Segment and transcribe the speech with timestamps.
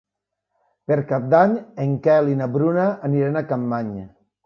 [0.91, 1.53] Per Cap d'Any
[1.85, 3.97] en Quel i na Bruna aniran a Capmany.